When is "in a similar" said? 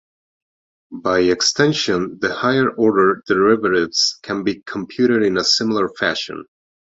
5.21-5.89